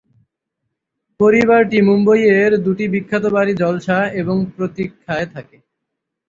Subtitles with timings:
[1.19, 5.57] পরিবারটি মুম্বইয়ের দুটি বিখ্যাত বাড়ি জলসা এবং প্রতিক্ষায় থাকে।